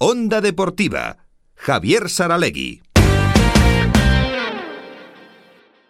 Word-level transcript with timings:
Onda 0.00 0.40
Deportiva, 0.40 1.26
Javier 1.56 2.08
Saralegui. 2.08 2.82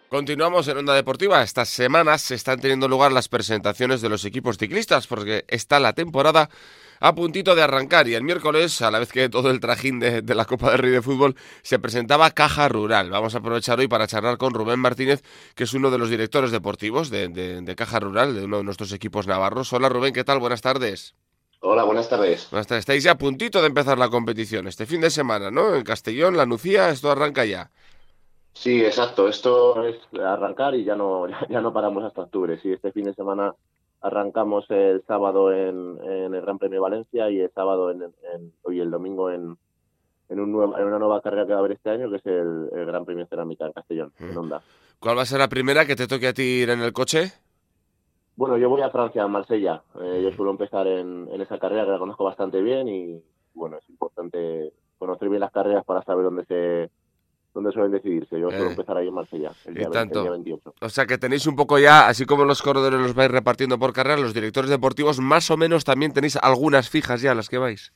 Continuamos 0.09 0.67
en 0.67 0.77
Onda 0.77 0.95
Deportiva. 0.95 1.43
Estas 1.43 1.69
semanas 1.69 2.23
se 2.23 2.33
están 2.33 2.59
teniendo 2.59 2.87
lugar 2.87 3.11
las 3.11 3.29
presentaciones 3.29 4.01
de 4.01 4.09
los 4.09 4.25
equipos 4.25 4.57
ciclistas 4.57 5.05
porque 5.05 5.45
está 5.47 5.79
la 5.79 5.93
temporada 5.93 6.49
a 6.99 7.13
puntito 7.13 7.53
de 7.53 7.61
arrancar 7.61 8.07
y 8.07 8.15
el 8.15 8.23
miércoles, 8.23 8.81
a 8.81 8.89
la 8.89 8.97
vez 8.97 9.11
que 9.11 9.29
todo 9.29 9.51
el 9.51 9.59
trajín 9.59 9.99
de, 9.99 10.23
la 10.33 10.45
Copa 10.45 10.71
del 10.71 10.79
Rey 10.79 10.91
de 10.91 11.03
Fútbol, 11.03 11.35
se 11.61 11.77
presentaba 11.77 12.31
Caja 12.31 12.67
Rural. 12.67 13.11
Vamos 13.11 13.35
a 13.35 13.37
aprovechar 13.37 13.77
hoy 13.77 13.87
para 13.87 14.07
charlar 14.07 14.39
con 14.39 14.55
Rubén 14.55 14.79
Martínez, 14.79 15.21
que 15.53 15.65
es 15.65 15.73
uno 15.75 15.91
de 15.91 15.99
los 15.99 16.09
directores 16.09 16.49
deportivos 16.49 17.11
de, 17.11 17.27
de 17.29 17.75
Caja 17.75 17.99
Rural, 17.99 18.33
de 18.33 18.45
uno 18.45 18.57
de 18.57 18.63
nuestros 18.63 18.91
equipos 18.91 19.27
navarros. 19.27 19.71
Hola 19.71 19.87
Rubén, 19.87 20.15
¿qué 20.15 20.23
tal? 20.23 20.39
Buenas 20.39 20.61
tardes. 20.63 21.13
Hola, 21.61 21.83
buenas 21.83 22.07
tardes. 22.07 22.47
Buenas 22.51 22.67
tardes. 22.67 22.83
Estáis 22.83 23.03
ya 23.03 23.11
a 23.11 23.17
puntito 23.17 23.59
de 23.59 23.67
empezar 23.67 23.97
la 23.97 24.09
competición, 24.09 24.67
este 24.67 24.85
fin 24.85 25.01
de 25.01 25.09
semana, 25.09 25.51
¿no? 25.51 25.75
En 25.75 25.83
Castellón, 25.83 26.37
La 26.37 26.45
Nucía, 26.45 26.89
esto 26.89 27.11
arranca 27.11 27.43
ya. 27.43 27.69
Sí, 28.53 28.83
exacto. 28.83 29.27
Esto 29.27 29.83
es 29.83 29.97
arrancar 30.21 30.75
y 30.75 30.85
ya 30.85 30.95
no, 30.95 31.27
ya 31.49 31.59
no 31.59 31.73
paramos 31.73 32.03
hasta 32.05 32.21
octubre. 32.21 32.57
Sí, 32.61 32.71
este 32.71 32.93
fin 32.93 33.05
de 33.05 33.13
semana 33.13 33.53
arrancamos 34.01 34.65
el 34.69 35.03
sábado 35.05 35.51
en, 35.51 35.99
el 36.33 36.41
Gran 36.41 36.57
Premio 36.57 36.81
Valencia 36.81 37.29
y 37.29 37.41
el 37.41 37.51
sábado 37.51 37.91
en, 37.91 38.03
y 38.69 38.79
el 38.79 38.89
domingo 38.89 39.29
en, 39.29 39.57
en, 40.29 40.39
un 40.39 40.73
en, 40.77 40.85
una 40.85 40.99
nueva 40.99 41.21
carrera 41.21 41.45
que 41.45 41.51
va 41.51 41.57
a 41.57 41.59
haber 41.59 41.73
este 41.73 41.89
año, 41.89 42.09
que 42.09 42.17
es 42.17 42.25
el, 42.25 42.69
Gran 42.85 43.03
Premio 43.03 43.27
Cerámica 43.27 43.65
en 43.65 43.73
Castellón, 43.73 44.13
en. 44.19 44.37
Honda. 44.37 44.61
¿Cuál 44.99 45.17
va 45.17 45.23
a 45.23 45.25
ser 45.25 45.39
la 45.39 45.49
primera 45.49 45.85
que 45.85 45.97
te 45.97 46.07
toque 46.07 46.27
a 46.27 46.33
ti 46.33 46.43
ir 46.43 46.69
en 46.69 46.81
el 46.81 46.93
coche? 46.93 47.33
Bueno, 48.39 48.57
yo 48.57 48.69
voy 48.69 48.81
a 48.81 48.89
Francia, 48.89 49.21
a 49.21 49.27
Marsella. 49.27 49.83
Eh, 49.99 50.21
yo 50.23 50.31
suelo 50.31 50.51
empezar 50.51 50.87
en, 50.87 51.27
esa 51.41 51.59
carrera 51.59 51.83
que 51.83 51.91
la 51.91 51.99
conozco 51.99 52.23
bastante 52.23 52.61
bien 52.61 52.87
y 52.87 53.21
bueno, 53.53 53.75
es 53.75 53.89
importante 53.89 54.71
conocer 54.97 55.27
bien 55.27 55.41
las 55.41 55.51
carreras 55.51 55.83
para 55.83 56.01
saber 56.03 56.23
dónde 56.23 56.45
se 56.45 56.89
dónde 57.53 57.73
suelen 57.73 57.91
decidirse. 57.91 58.39
Yo 58.39 58.49
suelo 58.49 58.67
eh, 58.67 58.69
empezar 58.69 58.95
ahí 58.95 59.09
en 59.09 59.13
Marsella, 59.13 59.51
el 59.65 59.73
día, 59.73 59.89
tanto. 59.89 60.23
28. 60.23 60.73
O 60.79 60.87
sea 60.87 61.05
que 61.05 61.17
tenéis 61.17 61.47
un 61.47 61.57
poco 61.57 61.79
ya, 61.79 62.07
así 62.07 62.25
como 62.25 62.45
los 62.45 62.61
corredores 62.61 63.01
los 63.01 63.13
vais 63.13 63.29
repartiendo 63.29 63.77
por 63.77 63.91
carrera, 63.91 64.15
los 64.15 64.33
directores 64.33 64.69
deportivos 64.69 65.19
más 65.19 65.51
o 65.51 65.57
menos 65.57 65.83
también 65.83 66.13
tenéis 66.13 66.37
algunas 66.37 66.89
fijas 66.89 67.21
ya 67.21 67.35
las 67.35 67.49
que 67.49 67.57
vais. 67.57 67.91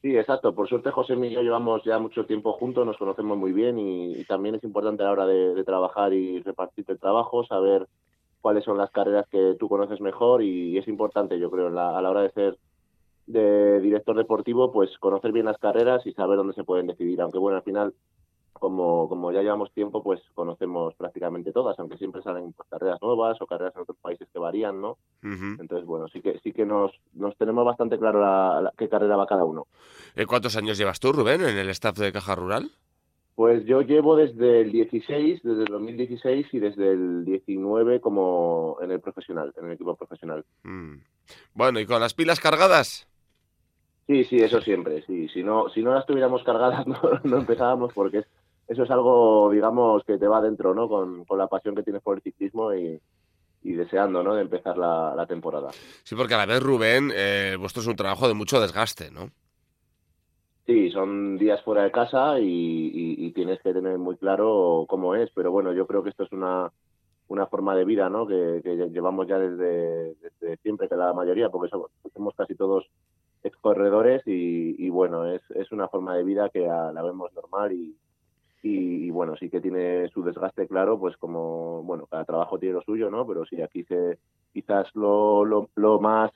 Sí, 0.00 0.16
exacto. 0.16 0.54
Por 0.54 0.68
suerte 0.68 0.92
José 0.92 1.14
y 1.14 1.30
yo 1.30 1.42
llevamos 1.42 1.82
ya 1.82 1.98
mucho 1.98 2.24
tiempo 2.24 2.52
juntos, 2.52 2.86
nos 2.86 2.98
conocemos 2.98 3.36
muy 3.36 3.52
bien 3.52 3.80
y, 3.80 4.24
también 4.26 4.54
es 4.54 4.62
importante 4.62 5.02
a 5.02 5.06
la 5.06 5.12
hora 5.12 5.26
de, 5.26 5.54
de 5.56 5.64
trabajar 5.64 6.12
y 6.12 6.40
repartir 6.40 6.84
el 6.86 7.00
trabajo, 7.00 7.44
saber 7.44 7.88
cuáles 8.42 8.64
son 8.64 8.76
las 8.76 8.90
carreras 8.90 9.26
que 9.28 9.56
tú 9.58 9.68
conoces 9.68 10.02
mejor 10.02 10.42
y, 10.42 10.76
es 10.76 10.86
importante, 10.88 11.38
yo 11.38 11.50
creo, 11.50 11.68
a 11.68 12.02
la 12.02 12.10
hora 12.10 12.20
de 12.20 12.32
ser 12.32 12.58
de 13.26 13.80
director 13.80 14.16
deportivo, 14.16 14.72
pues 14.72 14.90
conocer 14.98 15.32
bien 15.32 15.46
las 15.46 15.58
carreras 15.58 16.06
y 16.06 16.12
saber 16.12 16.36
dónde 16.36 16.54
se 16.54 16.64
pueden 16.64 16.86
decidir. 16.86 17.20
Aunque 17.20 17.38
bueno, 17.38 17.56
al 17.56 17.62
final, 17.62 17.94
como, 18.52 19.08
como 19.08 19.32
ya 19.32 19.42
llevamos 19.42 19.72
tiempo, 19.72 20.02
pues 20.02 20.20
conocemos 20.34 20.94
prácticamente 20.94 21.52
todas, 21.52 21.78
aunque 21.78 21.98
siempre 21.98 22.22
salen 22.22 22.52
pues, 22.52 22.68
carreras 22.68 23.00
nuevas 23.00 23.40
o 23.40 23.46
carreras 23.46 23.74
en 23.76 23.82
otros 23.82 23.98
países 24.00 24.28
que 24.32 24.38
varían, 24.38 24.80
¿no? 24.80 24.98
Entonces, 25.22 25.86
bueno, 25.86 26.08
sí 26.08 26.20
que 26.20 26.38
sí 26.40 26.52
que 26.52 26.66
nos, 26.66 26.92
nos 27.14 27.36
tenemos 27.36 27.64
bastante 27.64 27.98
claro 27.98 28.20
la, 28.20 28.72
qué 28.76 28.88
carrera 28.88 29.16
va 29.16 29.26
cada 29.26 29.44
uno. 29.44 29.66
Eh, 30.14 30.26
¿Cuántos 30.26 30.56
años 30.56 30.78
llevas 30.78 31.00
tú, 31.00 31.12
Rubén, 31.12 31.42
en 31.42 31.56
el 31.56 31.68
staff 31.70 31.96
de 31.96 32.12
Caja 32.12 32.34
Rural? 32.34 32.70
Pues 33.34 33.64
yo 33.64 33.80
llevo 33.80 34.16
desde 34.16 34.60
el 34.60 34.72
16, 34.72 35.40
desde 35.42 35.62
el 35.62 35.68
2016 35.68 36.46
y 36.52 36.58
desde 36.58 36.92
el 36.92 37.24
19 37.24 38.00
como 38.00 38.76
en 38.82 38.90
el 38.90 39.00
profesional, 39.00 39.52
en 39.56 39.66
el 39.66 39.72
equipo 39.72 39.96
profesional. 39.96 40.44
Mm. 40.64 40.96
Bueno, 41.54 41.80
¿y 41.80 41.86
con 41.86 42.00
las 42.00 42.12
pilas 42.12 42.40
cargadas? 42.40 43.08
Sí, 44.06 44.24
sí, 44.24 44.36
eso 44.36 44.60
siempre, 44.60 45.02
sí. 45.06 45.28
Si 45.28 45.42
no, 45.42 45.68
si 45.70 45.82
no 45.82 45.94
las 45.94 46.06
tuviéramos 46.06 46.42
cargadas 46.42 46.86
no, 47.24 47.36
empezábamos 47.38 47.92
porque 47.94 48.24
eso 48.68 48.82
es 48.82 48.90
algo, 48.90 49.50
digamos, 49.50 50.04
que 50.04 50.18
te 50.18 50.26
va 50.26 50.42
dentro, 50.42 50.74
¿no? 50.74 50.88
Con, 50.88 51.24
la 51.36 51.46
pasión 51.46 51.74
que 51.74 51.82
tienes 51.82 52.02
por 52.02 52.16
el 52.16 52.22
ciclismo 52.22 52.74
y, 52.74 53.00
deseando, 53.62 54.22
¿no? 54.22 54.34
De 54.34 54.42
empezar 54.42 54.76
la, 54.76 55.24
temporada. 55.26 55.70
Sí, 56.02 56.14
porque 56.14 56.34
a 56.34 56.38
la 56.38 56.46
vez, 56.46 56.62
Rubén, 56.62 57.10
eh, 57.14 57.56
vuestro 57.58 57.80
es 57.80 57.88
un 57.88 57.96
trabajo 57.96 58.28
de 58.28 58.34
mucho 58.34 58.60
desgaste, 58.60 59.10
¿no? 59.10 59.30
Sí, 60.66 60.90
son 60.90 61.38
días 61.38 61.60
fuera 61.62 61.82
de 61.82 61.90
casa 61.90 62.38
y, 62.38 63.32
tienes 63.34 63.60
que 63.62 63.72
tener 63.72 63.98
muy 63.98 64.16
claro 64.16 64.84
cómo 64.88 65.14
es, 65.14 65.30
pero 65.34 65.50
bueno, 65.50 65.72
yo 65.72 65.86
creo 65.86 66.02
que 66.02 66.10
esto 66.10 66.24
es 66.24 66.32
una, 66.32 66.70
una 67.28 67.46
forma 67.46 67.74
de 67.74 67.84
vida 67.84 68.10
¿no? 68.10 68.26
que, 68.26 68.60
llevamos 68.92 69.26
ya 69.26 69.38
desde, 69.38 70.14
siempre, 70.62 70.88
que 70.88 70.96
la 70.96 71.14
mayoría, 71.14 71.48
porque 71.48 71.70
somos, 71.70 72.34
casi 72.36 72.54
todos 72.54 72.86
ex 73.42 73.56
corredores 73.56 74.22
y, 74.26 74.88
bueno, 74.90 75.26
es, 75.26 75.42
es 75.54 75.72
una 75.72 75.88
forma 75.88 76.14
de 76.14 76.24
vida 76.24 76.50
que 76.50 76.60
la 76.60 77.02
vemos 77.02 77.32
normal 77.32 77.72
y, 77.72 77.96
y, 78.62 79.10
bueno, 79.10 79.36
sí 79.36 79.50
que 79.50 79.60
tiene 79.60 80.08
su 80.08 80.22
desgaste, 80.22 80.68
claro, 80.68 80.98
pues 80.98 81.16
como, 81.16 81.82
bueno, 81.82 82.06
cada 82.06 82.24
trabajo 82.24 82.58
tiene 82.58 82.74
lo 82.74 82.82
suyo, 82.82 83.10
¿no? 83.10 83.26
Pero 83.26 83.44
sí, 83.44 83.60
aquí 83.60 83.82
se, 83.84 84.18
quizás 84.52 84.94
lo, 84.94 85.44
lo, 85.44 85.68
lo 85.74 85.98
más 85.98 86.30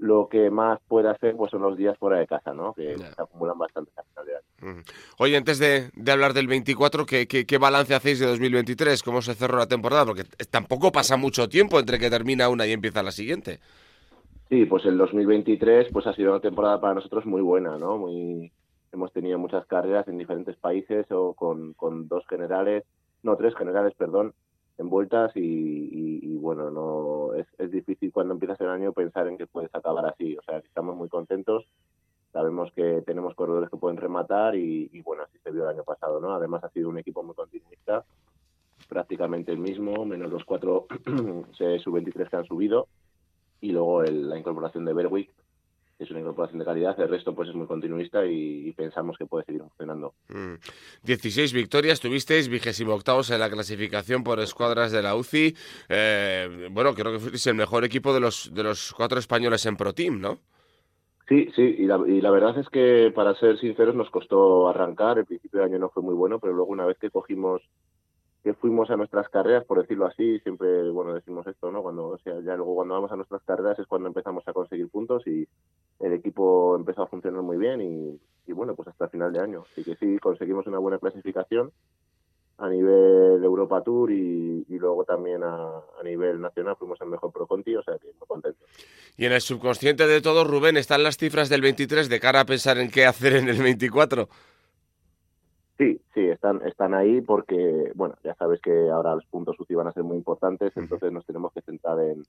lo 0.00 0.28
que 0.28 0.50
más 0.50 0.80
puede 0.88 1.10
hacer 1.10 1.36
pues 1.36 1.50
son 1.50 1.60
los 1.60 1.76
días 1.76 1.96
fuera 1.98 2.18
de 2.18 2.26
casa, 2.26 2.54
¿no? 2.54 2.72
Que 2.72 2.96
se 2.96 3.22
acumulan 3.22 3.58
bastante 3.58 3.92
de. 4.24 4.82
Oye, 5.18 5.36
antes 5.36 5.58
de, 5.58 5.90
hablar 6.10 6.32
del 6.32 6.46
24, 6.46 7.04
¿qué, 7.04 7.26
¿qué, 7.26 7.58
balance 7.58 7.94
hacéis 7.94 8.18
de 8.18 8.26
2023? 8.26 9.02
¿Cómo 9.02 9.20
se 9.20 9.34
cerró 9.34 9.58
la 9.58 9.66
temporada? 9.66 10.06
Porque 10.06 10.24
tampoco 10.50 10.90
pasa 10.90 11.16
mucho 11.16 11.48
tiempo 11.48 11.78
entre 11.78 11.98
que 11.98 12.10
termina 12.10 12.48
una 12.48 12.66
y 12.66 12.72
empieza 12.72 13.02
la 13.02 13.10
siguiente. 13.10 13.60
Sí, 14.48 14.64
pues 14.64 14.84
el 14.86 14.96
2023 14.96 15.88
pues 15.92 16.06
ha 16.06 16.14
sido 16.14 16.32
una 16.32 16.40
temporada 16.40 16.80
para 16.80 16.94
nosotros 16.94 17.26
muy 17.26 17.42
buena, 17.42 17.76
¿no? 17.78 17.98
Muy 17.98 18.50
hemos 18.92 19.12
tenido 19.12 19.38
muchas 19.38 19.66
carreras 19.66 20.08
en 20.08 20.18
diferentes 20.18 20.56
países 20.56 21.06
o 21.10 21.34
con, 21.34 21.74
con 21.74 22.08
dos 22.08 22.26
generales, 22.26 22.84
no, 23.22 23.36
tres 23.36 23.54
generales, 23.54 23.94
perdón, 23.96 24.32
envueltas 24.80 25.32
y, 25.34 26.36
bueno, 26.36 26.70
no 26.70 27.34
es, 27.34 27.46
es, 27.58 27.70
difícil 27.70 28.12
cuando 28.12 28.34
empiezas 28.34 28.60
el 28.60 28.68
año 28.68 28.92
pensar 28.92 29.28
en 29.28 29.36
que 29.36 29.46
puedes 29.46 29.72
acabar 29.74 30.06
así. 30.06 30.36
O 30.36 30.42
sea, 30.42 30.58
estamos 30.58 30.96
muy 30.96 31.08
contentos, 31.08 31.66
sabemos 32.32 32.72
que 32.72 33.02
tenemos 33.02 33.34
corredores 33.34 33.70
que 33.70 33.76
pueden 33.76 33.98
rematar 33.98 34.56
y, 34.56 35.00
bueno, 35.02 35.22
así 35.24 35.38
se 35.44 35.50
vio 35.50 35.64
el 35.64 35.76
año 35.76 35.84
pasado, 35.84 36.20
¿no? 36.20 36.34
Además 36.34 36.64
ha 36.64 36.70
sido 36.70 36.88
un 36.88 36.98
equipo 36.98 37.22
muy 37.22 37.34
continuista, 37.34 38.04
prácticamente 38.88 39.52
el 39.52 39.58
mismo, 39.58 40.04
menos 40.04 40.30
los 40.30 40.44
cuatro 40.44 40.86
sub-23 41.04 42.28
que 42.28 42.36
han 42.36 42.46
subido 42.46 42.88
y 43.60 43.72
luego 43.72 44.02
la 44.02 44.38
incorporación 44.38 44.84
de 44.86 44.94
Berwick 44.94 45.30
es 46.10 46.12
una 46.12 46.20
incorporación 46.20 46.58
de 46.58 46.64
calidad, 46.64 46.98
el 47.00 47.08
resto 47.08 47.34
pues 47.34 47.48
es 47.48 47.54
muy 47.54 47.66
continuista 47.66 48.26
y, 48.26 48.72
pensamos 48.72 49.16
que 49.16 49.26
puede 49.26 49.44
seguir 49.44 49.62
funcionando. 49.62 50.14
16 51.02 51.52
mm. 51.52 51.56
victorias, 51.56 52.00
tuvisteis 52.00 52.48
vigésimo 52.48 52.94
octavos 52.94 53.30
en 53.30 53.40
la 53.40 53.50
clasificación 53.50 54.24
por 54.24 54.40
escuadras 54.40 54.90
de 54.92 55.02
la 55.02 55.14
UCI. 55.14 55.54
Eh, 55.88 56.68
bueno, 56.70 56.94
creo 56.94 57.12
que 57.12 57.18
fuisteis 57.18 57.46
el 57.48 57.54
mejor 57.54 57.84
equipo 57.84 58.12
de 58.12 58.20
los, 58.20 58.52
de 58.52 58.62
los 58.62 58.92
cuatro 58.92 59.18
españoles 59.18 59.64
en 59.66 59.76
Pro 59.76 59.92
Team, 59.92 60.20
¿no? 60.20 60.38
Sí, 61.28 61.48
sí, 61.54 61.62
y 61.62 61.86
la, 61.86 62.00
y 62.08 62.20
la 62.20 62.32
verdad 62.32 62.58
es 62.58 62.68
que 62.70 63.12
para 63.14 63.36
ser 63.36 63.56
sinceros 63.60 63.94
nos 63.94 64.10
costó 64.10 64.68
arrancar, 64.68 65.18
el 65.18 65.26
principio 65.26 65.60
de 65.60 65.66
año 65.66 65.78
no 65.78 65.90
fue 65.90 66.02
muy 66.02 66.14
bueno, 66.14 66.40
pero 66.40 66.54
luego 66.54 66.72
una 66.72 66.86
vez 66.86 66.98
que 66.98 67.10
cogimos 67.10 67.62
que 68.42 68.54
fuimos 68.54 68.90
a 68.90 68.96
nuestras 68.96 69.28
carreras, 69.28 69.64
por 69.64 69.80
decirlo 69.80 70.06
así, 70.06 70.38
siempre, 70.40 70.90
bueno, 70.90 71.12
decimos 71.12 71.46
esto, 71.46 71.70
¿no? 71.70 71.82
Cuando, 71.82 72.08
o 72.08 72.18
sea, 72.18 72.40
ya 72.40 72.56
luego 72.56 72.74
cuando 72.74 72.94
vamos 72.94 73.12
a 73.12 73.16
nuestras 73.16 73.42
carreras 73.42 73.78
es 73.78 73.86
cuando 73.86 74.08
empezamos 74.08 74.46
a 74.48 74.52
conseguir 74.52 74.88
puntos 74.88 75.26
y 75.26 75.46
el 76.00 76.12
equipo 76.14 76.74
empezó 76.76 77.02
a 77.02 77.06
funcionar 77.06 77.42
muy 77.42 77.58
bien 77.58 77.80
y, 78.46 78.52
bueno, 78.52 78.74
pues 78.74 78.88
hasta 78.88 79.04
el 79.04 79.10
final 79.10 79.32
de 79.32 79.40
año. 79.40 79.64
Así 79.70 79.84
que 79.84 79.94
sí, 79.96 80.18
conseguimos 80.18 80.66
una 80.66 80.78
buena 80.78 80.98
clasificación 80.98 81.70
a 82.58 82.68
nivel 82.68 83.42
Europa 83.44 83.82
Tour 83.82 84.10
y, 84.10 84.64
luego 84.68 85.04
también 85.04 85.42
a, 85.42 85.82
nivel 86.02 86.40
nacional 86.40 86.76
fuimos 86.76 86.98
el 87.02 87.08
mejor 87.08 87.30
Pro 87.32 87.46
Conti, 87.46 87.76
o 87.76 87.82
sea 87.82 87.98
que 87.98 88.06
muy 88.18 88.26
contentos. 88.26 88.66
Y 89.18 89.26
en 89.26 89.32
el 89.32 89.40
subconsciente 89.42 90.06
de 90.06 90.22
todo, 90.22 90.44
Rubén, 90.44 90.78
¿están 90.78 91.02
las 91.02 91.18
cifras 91.18 91.50
del 91.50 91.60
23 91.60 92.08
de 92.08 92.20
cara 92.20 92.40
a 92.40 92.44
pensar 92.46 92.78
en 92.78 92.90
qué 92.90 93.04
hacer 93.04 93.34
en 93.34 93.48
el 93.48 93.62
24? 93.62 94.28
Sí, 95.80 95.98
sí, 96.12 96.28
están, 96.28 96.60
están 96.66 96.92
ahí 96.92 97.22
porque, 97.22 97.90
bueno, 97.94 98.14
ya 98.22 98.34
sabes 98.34 98.60
que 98.60 98.90
ahora 98.90 99.14
los 99.14 99.24
puntos 99.24 99.58
UCI 99.58 99.76
van 99.76 99.86
a 99.86 99.92
ser 99.92 100.02
muy 100.02 100.18
importantes, 100.18 100.76
entonces 100.76 101.10
nos 101.10 101.24
tenemos 101.24 101.54
que 101.54 101.62
centrar 101.62 101.98
en, 102.00 102.22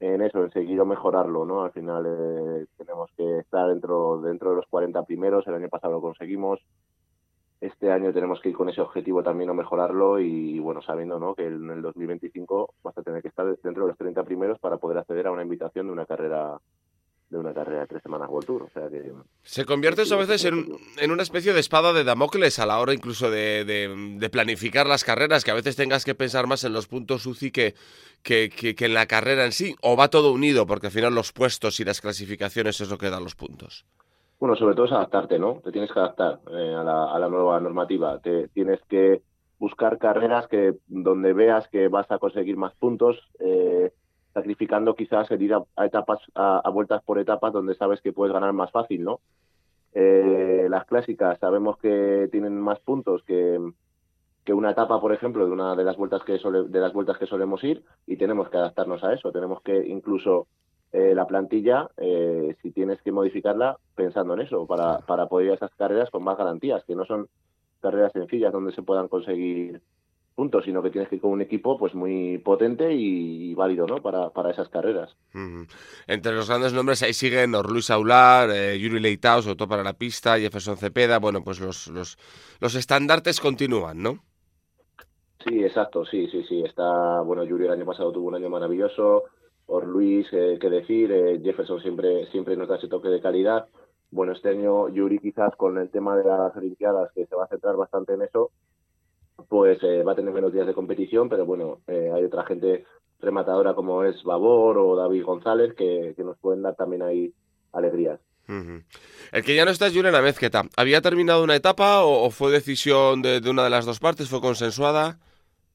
en 0.00 0.20
eso, 0.20 0.44
en 0.44 0.50
seguir 0.50 0.78
o 0.78 0.84
mejorarlo, 0.84 1.46
¿no? 1.46 1.62
Al 1.62 1.72
final 1.72 2.04
eh, 2.06 2.66
tenemos 2.76 3.10
que 3.16 3.38
estar 3.38 3.70
dentro, 3.70 4.20
dentro 4.20 4.50
de 4.50 4.56
los 4.56 4.66
40 4.66 5.02
primeros, 5.04 5.46
el 5.46 5.54
año 5.54 5.70
pasado 5.70 5.94
lo 5.94 6.02
conseguimos, 6.02 6.60
este 7.62 7.90
año 7.90 8.12
tenemos 8.12 8.38
que 8.42 8.50
ir 8.50 8.54
con 8.54 8.68
ese 8.68 8.82
objetivo 8.82 9.22
también 9.22 9.48
o 9.48 9.54
mejorarlo 9.54 10.20
y, 10.20 10.58
bueno, 10.58 10.82
sabiendo 10.82 11.18
¿no? 11.18 11.34
que 11.34 11.46
en 11.46 11.70
el 11.70 11.80
2025 11.80 12.74
vas 12.82 12.98
a 12.98 13.02
tener 13.02 13.22
que 13.22 13.28
estar 13.28 13.46
dentro 13.46 13.84
de 13.84 13.88
los 13.92 13.96
30 13.96 14.24
primeros 14.24 14.58
para 14.58 14.76
poder 14.76 14.98
acceder 14.98 15.26
a 15.26 15.32
una 15.32 15.42
invitación 15.42 15.86
de 15.86 15.92
una 15.94 16.04
carrera 16.04 16.58
de 17.30 17.38
una 17.38 17.52
carrera 17.52 17.82
de 17.82 17.86
tres 17.86 18.02
semanas 18.02 18.28
World 18.30 18.46
Tour. 18.46 18.62
O 18.62 18.70
sea 18.70 18.88
que, 18.88 19.12
Se 19.42 19.64
convierte 19.64 20.02
eso 20.02 20.14
a 20.14 20.18
veces 20.18 20.44
en, 20.44 21.10
una 21.10 21.22
especie 21.22 21.52
de 21.52 21.60
espada 21.60 21.92
de 21.92 22.04
Damocles 22.04 22.58
a 22.58 22.66
la 22.66 22.78
hora 22.80 22.94
incluso 22.94 23.30
de, 23.30 24.28
planificar 24.32 24.86
las 24.86 25.04
carreras, 25.04 25.44
que 25.44 25.50
a 25.50 25.54
veces 25.54 25.76
tengas 25.76 26.04
que 26.04 26.14
pensar 26.14 26.46
más 26.46 26.64
en 26.64 26.72
los 26.72 26.86
puntos 26.86 27.26
UCI 27.26 27.50
que, 27.50 27.74
que, 28.22 28.48
que, 28.50 28.84
en 28.84 28.94
la 28.94 29.06
carrera 29.06 29.44
en 29.44 29.52
sí, 29.52 29.74
o 29.82 29.96
va 29.96 30.08
todo 30.08 30.32
unido, 30.32 30.66
porque 30.66 30.86
al 30.86 30.92
final 30.92 31.14
los 31.14 31.32
puestos 31.32 31.80
y 31.80 31.84
las 31.84 32.00
clasificaciones 32.00 32.80
es 32.80 32.90
lo 32.90 32.98
que 32.98 33.10
dan 33.10 33.24
los 33.24 33.34
puntos. 33.34 33.84
bueno, 34.38 34.56
sobre 34.56 34.74
todo 34.74 34.86
es 34.86 34.92
adaptarte, 34.92 35.38
¿no? 35.38 35.60
Te 35.64 35.72
tienes 35.72 35.92
que 35.92 35.98
adaptar 35.98 36.40
eh, 36.50 36.74
a, 36.74 36.82
la, 36.82 37.12
a, 37.12 37.18
la, 37.18 37.28
nueva 37.28 37.60
normativa. 37.60 38.18
Te 38.20 38.48
tienes 38.48 38.80
que 38.88 39.22
buscar 39.58 39.98
carreras 39.98 40.46
que 40.48 40.74
donde 40.86 41.32
veas 41.32 41.68
que 41.68 41.88
vas 41.88 42.10
a 42.10 42.18
conseguir 42.18 42.56
más 42.56 42.74
puntos, 42.74 43.16
eh, 43.40 43.92
sacrificando 44.38 44.94
quizás 44.94 45.30
el 45.30 45.42
ir 45.42 45.54
a, 45.54 45.84
etapas, 45.84 46.20
a, 46.34 46.68
vueltas 46.70 47.02
por 47.02 47.18
etapas 47.18 47.52
donde 47.52 47.74
sabes 47.74 48.00
que 48.00 48.12
puedes 48.12 48.32
ganar 48.32 48.52
más 48.52 48.70
fácil, 48.70 49.02
¿no? 49.02 49.20
Eh, 49.92 50.66
las 50.70 50.84
clásicas 50.86 51.38
sabemos 51.40 51.76
que 51.78 52.28
tienen 52.30 52.60
más 52.60 52.78
puntos 52.80 53.22
que, 53.24 53.58
que 54.44 54.52
una 54.52 54.70
etapa, 54.70 55.00
por 55.00 55.12
ejemplo, 55.12 55.44
de 55.44 55.52
una 55.52 55.74
de 55.74 55.82
las 55.82 55.96
vueltas 55.96 56.22
que 56.22 56.38
de 56.38 56.80
las 56.80 56.92
vueltas 56.92 57.18
que 57.18 57.26
solemos 57.26 57.64
ir 57.64 57.82
y 58.06 58.16
tenemos 58.16 58.48
que 58.48 58.58
adaptarnos 58.58 59.02
a 59.02 59.12
eso. 59.12 59.32
Tenemos 59.32 59.60
que 59.62 59.76
incluso 59.88 60.46
eh, 60.92 61.14
la 61.14 61.26
plantilla, 61.26 61.88
eh, 61.96 62.54
si 62.62 62.70
tienes 62.70 63.02
que 63.02 63.12
modificarla, 63.12 63.76
pensando 63.94 64.34
en 64.34 64.40
eso, 64.42 64.66
para, 64.66 64.98
para 65.00 65.26
poder 65.26 65.46
ir 65.46 65.52
a 65.52 65.56
esas 65.56 65.74
carreras 65.74 66.10
con 66.10 66.22
más 66.22 66.38
garantías, 66.38 66.84
que 66.84 66.94
no 66.94 67.04
son 67.04 67.28
carreras 67.80 68.12
sencillas 68.12 68.52
donde 68.52 68.72
se 68.72 68.82
puedan 68.82 69.08
conseguir 69.08 69.80
puntos, 70.38 70.64
sino 70.64 70.80
que 70.84 70.90
tienes 70.90 71.08
que 71.08 71.16
ir 71.16 71.20
con 71.20 71.32
un 71.32 71.42
equipo 71.42 71.76
pues 71.76 71.96
muy 71.96 72.38
potente 72.38 72.94
y, 72.94 73.52
válido 73.54 73.88
¿no? 73.88 74.00
para, 74.00 74.30
para 74.30 74.52
esas 74.52 74.68
carreras. 74.68 75.16
Entre 76.06 76.30
los 76.30 76.48
grandes 76.48 76.72
nombres 76.72 77.02
ahí 77.02 77.12
siguen 77.12 77.54
Luis 77.68 77.90
Aular, 77.90 78.48
eh, 78.52 78.78
Yuri 78.78 79.00
Leitao, 79.00 79.42
sobre 79.42 79.56
todo 79.56 79.66
para 79.66 79.82
la 79.82 79.94
pista, 79.94 80.38
Jefferson 80.38 80.76
Cepeda, 80.76 81.18
bueno, 81.18 81.42
pues 81.42 81.58
los, 81.58 81.88
los, 81.88 82.16
los 82.60 82.76
estandartes 82.76 83.40
continúan, 83.40 84.00
¿no? 84.00 84.20
Sí, 85.44 85.64
exacto, 85.64 86.04
sí, 86.06 86.28
sí, 86.28 86.44
sí. 86.48 86.62
Está, 86.62 87.20
bueno, 87.22 87.42
Yuri 87.42 87.64
el 87.64 87.72
año 87.72 87.84
pasado 87.84 88.12
tuvo 88.12 88.28
un 88.28 88.36
año 88.36 88.48
maravilloso, 88.48 89.24
Or 89.66 89.88
Luis, 89.88 90.28
eh, 90.30 90.56
qué 90.60 90.70
decir, 90.70 91.10
eh, 91.10 91.40
Jefferson 91.42 91.80
siempre, 91.80 92.26
siempre 92.30 92.56
nos 92.56 92.68
da 92.68 92.76
ese 92.76 92.86
toque 92.86 93.08
de 93.08 93.20
calidad. 93.20 93.66
Bueno, 94.12 94.34
este 94.34 94.50
año 94.50 94.88
Yuri 94.88 95.18
quizás 95.18 95.56
con 95.56 95.78
el 95.78 95.90
tema 95.90 96.16
de 96.16 96.22
las 96.22 96.54
Olimpiadas, 96.54 97.10
que 97.12 97.26
se 97.26 97.34
va 97.34 97.42
a 97.42 97.48
centrar 97.48 97.74
bastante 97.74 98.14
en 98.14 98.22
eso, 98.22 98.52
pues 99.48 99.82
eh, 99.82 100.02
va 100.02 100.12
a 100.12 100.14
tener 100.14 100.32
menos 100.32 100.52
días 100.52 100.66
de 100.66 100.74
competición, 100.74 101.28
pero 101.28 101.46
bueno, 101.46 101.80
hay 101.86 102.24
otra 102.24 102.44
gente 102.44 102.84
rematadora 103.20 103.74
como 103.74 104.04
es 104.04 104.22
Babor 104.22 104.78
o 104.78 104.96
David 104.96 105.24
González 105.24 105.74
que, 105.74 106.14
nos 106.18 106.38
pueden 106.38 106.62
dar 106.62 106.74
también 106.76 107.02
ahí 107.02 107.32
alegrías. 107.72 108.20
El 108.46 109.44
que 109.44 109.54
ya 109.54 109.64
no 109.64 109.70
está 109.70 109.88
es 109.88 109.94
Juliana 109.94 110.22
Mezqueta. 110.22 110.62
¿Había 110.76 111.02
terminado 111.02 111.44
una 111.44 111.54
etapa 111.54 112.02
o, 112.02 112.30
fue 112.30 112.50
decisión 112.50 113.20
de, 113.20 113.42
una 113.48 113.64
de 113.64 113.70
las 113.70 113.84
dos 113.84 114.00
partes? 114.00 114.28
¿Fue 114.28 114.40
consensuada? 114.40 115.18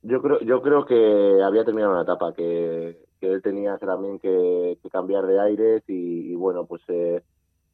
Yo 0.02 0.22
creo, 0.22 0.40
yo 0.42 0.62
creo 0.62 0.86
que 0.86 1.42
había 1.44 1.64
terminado 1.64 1.94
una 1.94 2.02
etapa, 2.02 2.34
que 2.34 2.98
que 3.24 3.32
él 3.32 3.42
tenía 3.42 3.78
también 3.78 4.20
que, 4.20 4.78
cambiar 4.92 5.26
de 5.26 5.40
aires 5.40 5.82
y, 5.88 6.36
bueno, 6.36 6.66
pues 6.66 6.82
eh, 6.90 7.22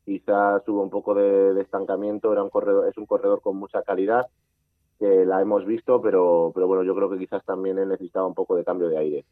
quizás 0.05 0.61
hubo 0.67 0.83
un 0.83 0.91
poco 0.91 1.15
de, 1.15 1.59
estancamiento, 1.59 2.31
era 2.31 2.43
un 2.43 2.51
corredor, 2.51 2.87
es 2.87 2.95
un 2.99 3.07
corredor 3.07 3.41
con 3.41 3.57
mucha 3.57 3.81
calidad, 3.81 4.27
que 4.99 5.25
la 5.25 5.41
hemos 5.41 5.65
visto, 5.65 6.01
pero, 6.01 6.51
pero 6.53 6.67
bueno, 6.67 6.83
yo 6.83 6.95
creo 6.95 7.09
que 7.09 7.17
quizás 7.17 7.43
también 7.45 7.77
él 7.79 7.89
necesitaba 7.89 8.27
un 8.27 8.33
poco 8.35 8.55
de 8.55 8.63
cambio 8.63 8.89
de 8.89 8.97
aire. 8.97 9.25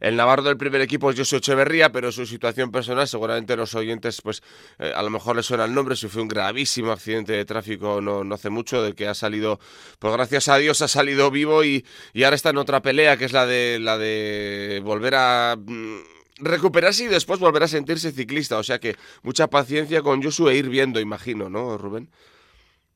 El 0.00 0.16
Navarro 0.16 0.42
del 0.42 0.56
primer 0.56 0.80
equipo 0.80 1.10
es 1.10 1.18
José 1.18 1.36
Echeverría, 1.36 1.92
pero 1.92 2.12
su 2.12 2.26
situación 2.26 2.70
personal, 2.70 3.08
seguramente 3.08 3.56
los 3.56 3.74
oyentes, 3.74 4.20
pues 4.20 4.42
eh, 4.78 4.92
a 4.94 5.02
lo 5.02 5.10
mejor 5.10 5.36
les 5.36 5.46
suena 5.46 5.64
el 5.64 5.72
nombre, 5.72 5.96
fue 5.96 6.22
un 6.22 6.28
gravísimo 6.28 6.92
accidente 6.92 7.32
de 7.32 7.44
tráfico 7.44 8.00
no, 8.00 8.22
no, 8.22 8.34
hace 8.34 8.50
mucho, 8.50 8.82
del 8.82 8.94
que 8.94 9.08
ha 9.08 9.14
salido, 9.14 9.58
pues 9.98 10.12
gracias 10.12 10.48
a 10.48 10.56
Dios 10.58 10.82
ha 10.82 10.88
salido 10.88 11.30
vivo 11.30 11.64
y, 11.64 11.86
y 12.12 12.24
ahora 12.24 12.36
está 12.36 12.50
en 12.50 12.58
otra 12.58 12.82
pelea, 12.82 13.16
que 13.16 13.24
es 13.24 13.32
la 13.32 13.46
de, 13.46 13.78
la 13.80 13.96
de 13.96 14.82
volver 14.84 15.14
a 15.14 15.56
mm, 15.56 15.98
recuperarse 16.40 17.04
y 17.04 17.08
después 17.08 17.40
volver 17.40 17.62
a 17.62 17.68
sentirse 17.68 18.12
ciclista. 18.12 18.58
O 18.58 18.62
sea 18.62 18.78
que 18.78 18.96
mucha 19.22 19.48
paciencia 19.48 20.02
con 20.02 20.22
Josu 20.22 20.48
e 20.48 20.56
ir 20.56 20.68
viendo, 20.68 21.00
imagino, 21.00 21.48
¿no, 21.48 21.78
Rubén? 21.78 22.10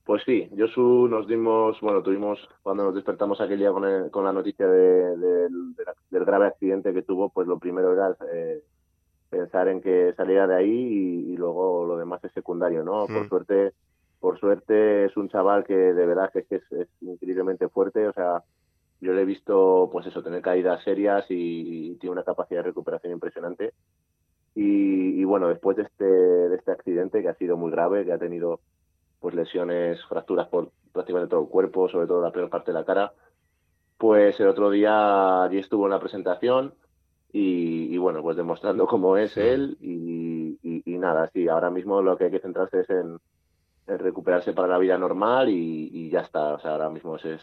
Pues 0.05 0.23
sí, 0.27 0.51
Josu 0.57 1.09
nos 1.09 1.27
dimos, 1.27 1.81
bueno, 1.81 2.03
tuvimos, 2.03 2.39
cuando 2.63 2.85
nos 2.85 2.95
despertamos 2.95 3.41
aquel 3.41 3.59
día 3.59 3.73
con, 3.73 4.11
con 4.11 4.25
la 4.25 4.35
noticia 4.35 4.67
de, 4.67 5.17
del 6.11 6.25
grave 6.27 6.49
accidente 6.49 6.93
que 6.93 7.03
tuvo, 7.03 7.31
pues 7.31 7.49
lo 7.49 7.59
primero 7.59 7.95
era 7.95 8.15
eh, 8.31 8.63
pensar 9.31 9.69
en 9.69 9.81
que 9.81 10.13
saliera 10.15 10.47
de 10.47 10.57
ahí 10.57 11.33
y, 11.33 11.37
luego 11.39 11.87
lo 11.87 11.97
demás 11.97 12.23
es 12.23 12.33
secundario, 12.33 12.85
¿no? 12.85 13.07
Por 13.07 13.25
hmm. 13.25 13.29
suerte, 13.31 13.73
por 14.21 14.39
suerte 14.39 15.07
es 15.07 15.17
un 15.17 15.31
chaval 15.31 15.65
que 15.65 15.75
de 15.75 16.07
verdad 16.07 16.31
que 16.31 16.45
es, 16.51 16.73
es, 16.73 16.89
increíblemente 17.01 17.71
fuerte, 17.71 18.07
o 18.07 18.13
sea, 18.13 18.43
yo 19.01 19.15
le 19.15 19.23
he 19.23 19.25
visto, 19.25 19.89
pues 19.91 20.07
eso, 20.07 20.23
tener 20.23 20.43
caídas 20.43 20.85
serias 20.85 21.25
y, 21.31 21.97
tiene 21.97 22.13
una 22.13 22.25
capacidad 22.25 22.61
de 22.61 22.69
recuperación 22.69 23.15
impresionante. 23.15 23.73
Y, 24.55 25.21
y, 25.21 25.25
bueno, 25.25 25.49
después 25.49 25.79
de 25.79 25.85
este, 25.85 26.05
de 26.05 26.55
este 26.57 26.73
accidente 26.73 27.23
que 27.23 27.29
ha 27.29 27.35
sido 27.35 27.57
muy 27.57 27.71
grave, 27.71 28.05
que 28.05 28.13
ha 28.13 28.19
tenido 28.19 28.61
pues 29.25 29.35
lesiones, 29.35 30.05
fracturas 30.05 30.49
por 30.49 30.71
prácticamente 30.93 31.31
todo 31.31 31.45
el 31.45 31.49
cuerpo, 31.49 31.89
sobre 31.89 32.07
todo 32.07 32.21
la 32.21 32.31
peor 32.31 32.51
parte 32.51 32.73
de 32.73 32.79
la 32.79 32.85
cara. 32.85 33.15
Pues 33.97 34.39
el 34.39 34.49
otro 34.49 34.69
día 34.69 35.45
allí 35.45 35.57
estuvo 35.57 35.87
en 35.87 35.93
la 35.93 35.99
presentación 35.99 36.75
y, 37.33 37.97
bueno, 37.97 38.21
pues 38.21 38.37
demostrando 38.37 38.87
cómo 38.87 39.17
es 39.17 39.39
él 39.39 39.79
y, 39.81 40.59
nada, 40.99 41.31
sí, 41.33 41.49
ahora 41.49 41.71
mismo 41.71 42.03
lo 42.03 42.19
que 42.19 42.25
hay 42.25 42.33
que 42.33 42.39
centrarse 42.39 42.81
es 42.81 42.91
en, 42.91 43.19
recuperarse 43.87 44.53
para 44.53 44.69
la 44.69 44.77
vida 44.77 44.99
normal 44.99 45.49
y, 45.49 46.11
ya 46.11 46.21
está, 46.21 46.53
o 46.53 46.59
sea, 46.59 46.73
ahora 46.73 46.91
mismo 46.91 47.17
es, 47.17 47.41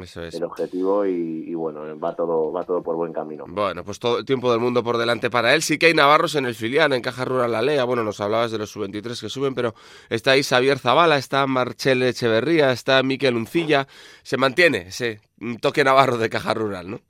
eso 0.00 0.22
es. 0.22 0.34
el 0.34 0.44
objetivo 0.44 1.04
y, 1.04 1.52
bueno, 1.54 1.98
va 1.98 2.14
todo, 2.14 2.50
va 2.52 2.64
todo 2.64 2.82
por 2.82 2.96
buen 2.96 3.12
camino. 3.12 3.44
Bueno, 3.46 3.84
pues 3.84 3.98
todo 3.98 4.18
el 4.18 4.24
tiempo 4.24 4.50
del 4.50 4.60
mundo 4.60 4.82
por 4.82 4.96
delante 4.96 5.28
para 5.28 5.54
él. 5.54 5.62
Sí 5.62 5.78
que 5.78 5.86
hay 5.86 5.94
navarros 5.94 6.34
en 6.34 6.46
el 6.46 6.54
filial, 6.54 6.92
en 6.92 7.02
Caja 7.02 7.24
Rural 7.24 7.52
La 7.52 7.62
Lea. 7.62 7.84
Bueno, 7.84 8.02
nos 8.02 8.20
hablabas 8.20 8.50
de 8.50 8.58
los 8.58 8.70
sub-23 8.70 9.20
que 9.20 9.28
suben, 9.28 9.54
pero 9.54 9.74
está 10.08 10.32
ahí 10.32 10.42
Xavier 10.42 10.78
Zavala, 10.78 11.18
está 11.18 11.46
Marchel 11.46 12.02
Echeverría, 12.02 12.72
está 12.72 13.02
Miquel 13.02 13.36
Uncilla. 13.36 13.86
Se 14.22 14.36
mantiene 14.36 14.88
ese 14.88 15.20
toque 15.60 15.84
navarro 15.84 16.18
de 16.18 16.30
Caja 16.30 16.54
Rural, 16.54 16.90
¿no? 16.90 17.00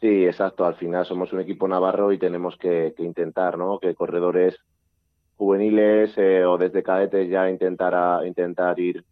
Sí, 0.00 0.24
exacto. 0.24 0.64
Al 0.64 0.76
final 0.76 1.06
somos 1.06 1.32
un 1.32 1.40
equipo 1.40 1.66
navarro 1.66 2.12
y 2.12 2.18
tenemos 2.18 2.56
que, 2.58 2.94
intentar, 2.98 3.58
¿no? 3.58 3.78
Que 3.78 3.94
corredores 3.94 4.56
juveniles 5.36 6.12
eh, 6.16 6.44
o 6.44 6.58
desde 6.58 6.82
cadetes 6.82 7.28
ya 7.28 7.48
intentar, 7.50 8.26
intentar 8.26 8.78
ir 8.78 9.04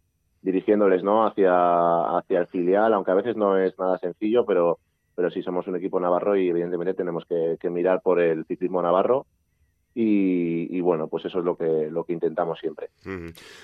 dirigiéndoles 0.45 1.03
¿no? 1.03 1.25
hacia, 1.25 2.17
hacia 2.17 2.39
el 2.39 2.47
filial, 2.47 2.93
aunque 2.93 3.11
a 3.11 3.15
veces 3.15 3.35
no 3.35 3.57
es 3.57 3.77
nada 3.79 3.97
sencillo, 3.97 4.45
pero, 4.45 4.77
pero 5.15 5.31
sí 5.31 5.41
somos 5.41 5.67
un 5.67 5.75
equipo 5.75 5.99
navarro 5.99 6.37
y 6.37 6.47
evidentemente 6.47 6.93
tenemos 6.93 7.25
que, 7.25 7.69
mirar 7.69 8.01
por 8.01 8.21
el 8.21 8.45
ciclismo 8.45 8.81
navarro 8.81 9.25
y, 9.97 10.81
bueno, 10.81 11.07
pues 11.07 11.23
eso 11.23 11.39
es 11.39 11.45
lo 11.45 11.55
que, 11.55 11.87
lo 11.89 12.03
que 12.03 12.11
intentamos 12.11 12.59
siempre. 12.59 12.89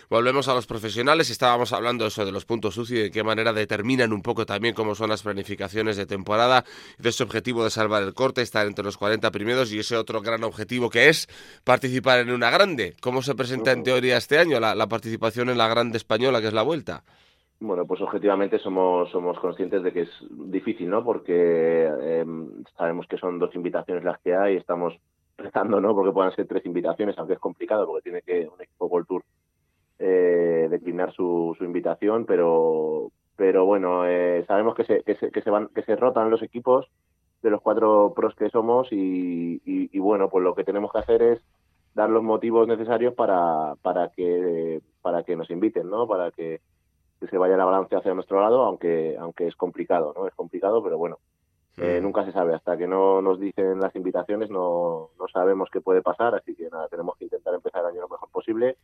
Volvemos 0.10 0.48
a 0.48 0.54
los 0.54 0.66
profesionales, 0.66 1.30
estábamos 1.30 1.74
hablando 1.74 2.06
eso 2.06 2.24
de 2.26 2.32
los 2.32 2.46
puntos 2.46 2.76
sucios 2.76 3.00
y 3.00 3.04
de 3.04 3.12
qué 3.12 3.22
manera 3.22 3.52
determinan 3.52 4.14
un 4.14 4.22
poco 4.22 4.46
también 4.46 4.74
cómo 4.74 4.96
son 4.96 5.10
las 5.10 5.24
planificaciones 5.24 5.98
de 5.98 6.06
temporada, 6.06 6.64
de 6.98 7.10
ese 7.10 7.24
objetivo 7.24 7.66
de 7.66 7.70
salvar 7.70 8.04
el 8.04 8.14
corte, 8.14 8.42
estar 8.42 8.66
entre 8.66 8.86
los 8.86 8.98
40 8.98 9.30
primeros 9.32 9.74
y 9.74 9.80
ese 9.80 9.98
otro 9.98 10.22
gran 10.22 10.46
objetivo 10.46 10.90
que 10.90 11.10
es 11.10 11.28
participar 11.66 12.20
en 12.20 12.32
una 12.32 12.50
grande. 12.50 12.96
¿Cómo 13.02 13.22
se 13.22 13.36
presenta 13.36 13.74
en 13.74 13.84
teoría 13.84 14.16
este 14.16 14.38
año 14.38 14.58
la, 14.62 14.88
participación 14.88 15.50
en 15.50 15.58
la 15.58 15.68
grande 15.68 15.98
española, 15.98 16.40
que 16.40 16.48
es 16.48 16.54
la 16.54 16.64
vuelta? 16.64 17.04
Bueno, 17.60 17.86
pues 17.86 18.02
objetivamente 18.02 18.58
somos, 18.58 19.12
somos 19.12 19.38
conscientes 19.40 19.84
de 19.84 19.92
que 19.92 20.02
es 20.04 20.10
difícil, 20.30 20.90
¿no? 20.90 21.04
Porque 21.04 21.86
em, 21.86 22.64
sabemos 22.78 23.06
que 23.08 23.18
son 23.18 23.38
dos 23.38 23.54
invitaciones 23.54 24.04
las 24.04 24.20
que 24.22 24.34
hay, 24.34 24.56
estamos 24.56 24.96
¿no? 25.82 25.96
Porque 25.96 26.12
puedan 26.12 26.36
ser 26.36 26.48
tres 26.48 26.66
invitaciones, 26.66 27.18
aunque 27.18 27.34
es 27.34 27.40
complicado 27.40 27.86
porque 27.86 28.04
tiene 28.04 28.22
que 28.22 28.48
un 28.48 28.62
equipo 28.62 28.88
World 28.88 29.08
Tour 29.08 29.24
eh, 30.00 30.68
declinar 30.70 31.14
su, 31.14 31.56
invitación, 31.62 32.26
pero 32.26 33.12
pero 33.36 33.66
bueno, 33.66 34.08
eh, 34.08 34.44
sabemos 34.48 34.76
que 34.76 34.84
se, 34.84 35.04
que 35.04 35.16
se, 35.16 35.32
que 35.32 35.42
se 35.42 35.50
van 35.50 35.70
que 35.70 35.84
se 35.84 35.96
rotan 35.96 36.30
los 36.30 36.42
equipos 36.44 36.88
de 37.42 37.50
los 37.50 37.62
cuatro 37.62 38.14
pros 38.16 38.36
que 38.36 38.50
somos 38.50 38.88
y, 38.92 39.98
bueno, 40.00 40.30
pues 40.30 40.44
lo 40.44 40.56
que 40.56 40.64
tenemos 40.64 40.92
que 40.92 41.00
hacer 41.00 41.22
es 41.22 41.42
dar 41.94 42.10
los 42.10 42.24
motivos 42.24 42.68
necesarios 42.68 43.14
para, 43.14 43.76
para 43.82 44.10
que 44.10 44.82
para 45.02 45.24
que 45.24 45.36
nos 45.36 45.50
inviten, 45.50 45.90
¿no? 45.90 46.08
Para 46.08 46.32
que, 46.32 46.62
que 47.20 47.28
se 47.28 47.38
vaya 47.38 47.58
la 47.58 47.66
balanza 47.66 47.98
hacia 47.98 48.14
nuestro 48.14 48.42
lado, 48.42 48.64
aunque 48.64 49.18
aunque 49.20 49.48
es 49.48 49.56
complicado, 49.56 50.14
¿no? 50.16 50.28
Es 50.28 50.36
complicado, 50.36 50.84
pero 50.84 50.98
bueno, 50.98 51.18
eh, 51.78 52.00
nunca 52.02 52.26
se 52.26 52.32
sabe, 52.32 52.54
hasta 52.54 52.78
que 52.78 52.88
no 52.88 53.22
nos 53.22 53.40
dicen 53.40 53.80
las 53.80 53.96
invitaciones 53.96 54.50
no, 54.50 55.12
no 55.18 55.28
sabemos 55.28 55.70
qué 55.72 55.82
puede 55.82 56.02
pasar, 56.02 56.36
así 56.36 56.54
que 56.56 56.70
nada, 56.70 56.88
tenemos 56.90 57.18
que 57.18 57.26
intentar 57.26 57.54
empezar 57.54 57.82
el 57.82 57.92
año 57.92 58.02
lo 58.02 58.10
mejor 58.10 58.30
posible 58.30 58.78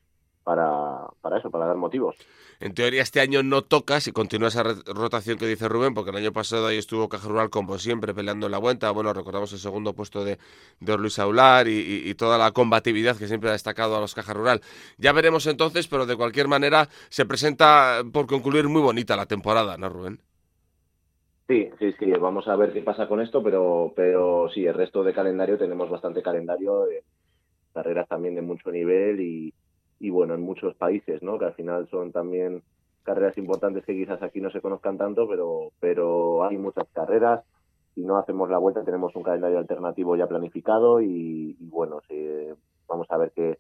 para, 0.48 1.06
para 1.20 1.39
eso, 1.39 1.51
para 1.51 1.65
dar 1.65 1.75
motivos. 1.75 2.15
En 2.62 2.74
teoría 2.74 3.01
este 3.01 3.20
año 3.20 3.44
no 3.44 3.63
toca 3.63 4.00
si 4.00 4.13
continúa 4.13 4.48
esa 4.48 4.63
rotación 4.63 5.38
que 5.38 5.46
dice 5.46 5.67
Rubén, 5.67 5.94
porque 5.94 6.12
el 6.12 6.15
año 6.15 6.32
pasado 6.32 6.67
ahí 6.67 6.77
estuvo 6.77 7.10
Caja 7.10 7.27
Rural 7.27 7.50
como 7.50 7.77
siempre 7.77 8.13
peleando 8.13 8.46
en 8.46 8.53
la 8.53 8.58
vuelta, 8.58 8.89
bueno, 8.91 9.12
recordamos 9.12 9.51
el 9.51 9.60
segundo 9.60 9.94
puesto 9.94 10.24
de, 10.24 10.39
de 10.79 10.98
Luis 10.98 11.20
Aular 11.20 11.67
y, 11.67 12.15
toda 12.15 12.38
la 12.38 12.51
combatividad 12.51 13.17
que 13.17 13.27
siempre 13.27 13.50
ha 13.50 13.53
destacado 13.53 13.98
a 13.98 14.00
los 14.00 14.15
Caja 14.15 14.34
Rural. 14.34 14.62
Ya 14.98 15.12
veremos 15.12 15.46
entonces, 15.48 15.89
pero 15.89 16.06
de 16.06 16.15
cualquier 16.15 16.48
manera 16.48 16.88
se 17.10 17.25
presenta 17.25 18.01
por 18.13 18.25
concluir 18.25 18.70
muy 18.70 18.82
bonita 18.82 19.17
la 19.17 19.25
temporada, 19.25 19.77
¿no, 19.77 19.89
Rubén? 19.89 20.22
Sí, 21.48 21.70
sí, 21.80 21.94
sí, 21.98 22.12
vamos 22.12 22.48
a 22.50 22.58
ver 22.58 22.74
qué 22.74 22.82
pasa 22.82 23.08
con 23.08 23.22
esto, 23.22 23.42
pero, 23.42 23.94
pero 23.96 24.50
sí, 24.50 24.66
el 24.66 24.74
resto 24.74 25.01
de 25.04 25.13
calendario 25.13 25.58
tenemos 25.58 25.89
bastante 25.89 26.22
calendario. 26.22 26.89
Eh, 26.89 27.04
carreras 27.74 28.08
también 28.10 28.36
de 28.36 28.42
mucho 28.42 28.72
nivel 28.72 29.22
y, 29.22 29.54
y 30.00 30.10
bueno, 30.12 30.36
en 30.36 30.42
muchos 30.42 30.75
países, 30.75 31.24
¿no? 31.24 31.39
Que 31.39 31.46
al 31.46 31.56
final 31.56 31.88
son 31.89 32.12
también 32.12 32.63
carreras 33.04 33.38
importantes 33.38 33.86
que 33.86 33.96
quizás 33.96 34.22
aquí 34.24 34.42
no 34.42 34.51
se 34.51 34.62
conozcan 34.62 34.98
tanto, 34.98 35.27
pero, 35.27 35.72
pero 35.80 36.44
hay 36.46 36.58
muchas 36.58 36.88
carreras. 36.94 37.44
Si 37.96 38.01
no 38.04 38.18
hacemos 38.18 38.50
la 38.50 38.60
vuelta, 38.60 38.84
tenemos 38.86 39.16
un 39.16 39.24
calendario 39.24 39.60
alternativo 39.60 40.16
ya 40.18 40.27
planificado 40.27 41.01
y, 41.01 41.58
y 41.60 41.70
bueno, 41.70 42.01
sí, 42.10 42.27
vamos 42.88 43.08
a 43.12 43.18
ver 43.18 43.32
qué, 43.36 43.60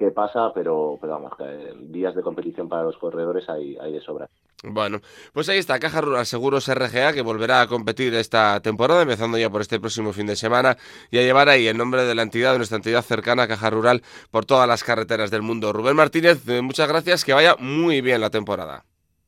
qué 0.00 0.10
pasa, 0.10 0.50
pero, 0.54 0.96
pero 0.98 1.12
vamos, 1.12 1.32
días 1.78 2.14
de 2.14 2.22
competición 2.22 2.70
para 2.70 2.84
los 2.84 2.96
corredores 2.96 3.46
hay, 3.50 3.76
hay 3.76 3.92
de 3.92 4.00
sobra. 4.00 4.30
Bueno, 4.64 5.00
pues 5.34 5.48
ahí 5.50 5.58
está, 5.58 5.78
Caja 5.78 6.00
Rural 6.00 6.24
Seguros 6.24 6.66
RGA, 6.68 7.12
que 7.12 7.20
volverá 7.20 7.60
a 7.60 7.66
competir 7.66 8.14
esta 8.14 8.60
temporada, 8.60 9.02
empezando 9.02 9.36
ya 9.36 9.50
por 9.50 9.60
este 9.60 9.78
próximo 9.78 10.14
fin 10.14 10.26
de 10.26 10.36
semana, 10.36 10.78
y 11.10 11.18
a 11.18 11.22
llevar 11.22 11.50
ahí 11.50 11.68
el 11.68 11.76
nombre 11.76 12.04
de 12.04 12.14
la 12.14 12.22
entidad, 12.22 12.52
de 12.52 12.58
nuestra 12.58 12.76
entidad 12.76 13.02
cercana, 13.02 13.46
Caja 13.46 13.68
Rural, 13.68 14.02
por 14.30 14.46
todas 14.46 14.66
las 14.66 14.84
carreteras 14.84 15.30
del 15.30 15.42
mundo. 15.42 15.70
Rubén 15.70 15.96
Martínez, 15.96 16.48
eh, 16.48 16.62
muchas 16.62 16.88
gracias, 16.88 17.22
que 17.22 17.34
vaya 17.34 17.56
muy 17.58 18.00
bien 18.00 18.22
la 18.22 18.30
temporada. 18.30 18.84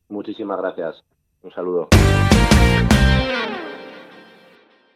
Muchísimas 0.08 0.58
gracias. 0.58 1.04
Un 1.42 1.52
saludo. 1.52 1.88